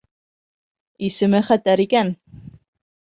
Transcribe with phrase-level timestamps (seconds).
[1.07, 2.13] Исеме хәтәр икән.